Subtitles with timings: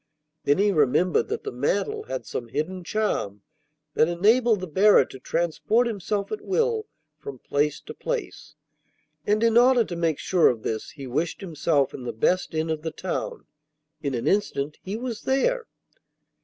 [0.45, 3.43] Then he remembered that the mantle had some hidden charm
[3.93, 6.87] that enabled the bearer to transport himself at will
[7.19, 8.55] from place to place,
[9.27, 12.71] and in order to make sure of this he wished himself in the best inn
[12.71, 13.45] of the town.
[14.01, 15.67] In an instant he was there.